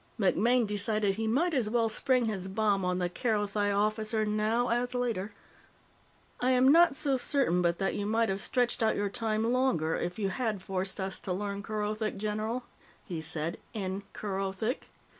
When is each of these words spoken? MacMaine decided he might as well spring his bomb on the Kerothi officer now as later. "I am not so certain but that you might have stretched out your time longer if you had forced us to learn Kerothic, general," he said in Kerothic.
MacMaine 0.19 0.65
decided 0.65 1.13
he 1.13 1.27
might 1.27 1.53
as 1.53 1.69
well 1.69 1.87
spring 1.87 2.25
his 2.25 2.47
bomb 2.47 2.83
on 2.83 2.97
the 2.97 3.07
Kerothi 3.07 3.69
officer 3.69 4.25
now 4.25 4.69
as 4.69 4.95
later. 4.95 5.31
"I 6.39 6.49
am 6.49 6.71
not 6.71 6.95
so 6.95 7.17
certain 7.17 7.61
but 7.61 7.77
that 7.77 7.93
you 7.93 8.07
might 8.07 8.29
have 8.29 8.41
stretched 8.41 8.81
out 8.81 8.95
your 8.95 9.09
time 9.09 9.53
longer 9.53 9.95
if 9.95 10.17
you 10.17 10.29
had 10.29 10.63
forced 10.63 10.99
us 10.99 11.19
to 11.19 11.31
learn 11.31 11.61
Kerothic, 11.61 12.17
general," 12.17 12.63
he 13.05 13.21
said 13.21 13.59
in 13.73 14.01
Kerothic. 14.11 14.87